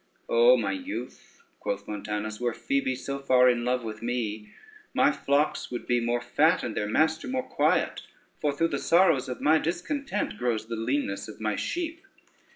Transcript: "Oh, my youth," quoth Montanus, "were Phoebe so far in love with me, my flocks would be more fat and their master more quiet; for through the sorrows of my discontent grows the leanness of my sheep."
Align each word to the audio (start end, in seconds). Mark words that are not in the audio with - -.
"Oh, 0.27 0.57
my 0.57 0.71
youth," 0.71 1.43
quoth 1.59 1.87
Montanus, 1.87 2.39
"were 2.41 2.55
Phoebe 2.55 2.95
so 2.95 3.19
far 3.19 3.47
in 3.47 3.63
love 3.63 3.83
with 3.83 4.01
me, 4.01 4.49
my 4.95 5.11
flocks 5.11 5.69
would 5.69 5.85
be 5.85 5.99
more 5.99 6.19
fat 6.21 6.63
and 6.63 6.75
their 6.75 6.87
master 6.87 7.27
more 7.27 7.47
quiet; 7.47 8.01
for 8.39 8.51
through 8.51 8.69
the 8.69 8.79
sorrows 8.79 9.29
of 9.29 9.41
my 9.41 9.59
discontent 9.59 10.39
grows 10.39 10.65
the 10.65 10.75
leanness 10.75 11.27
of 11.27 11.39
my 11.39 11.55
sheep." 11.55 12.01